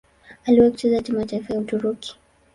Aliwahi 0.45 0.71
kucheza 0.71 1.01
timu 1.01 1.19
ya 1.19 1.25
taifa 1.25 1.53
ya 1.53 1.59
Uturuki. 1.59 2.15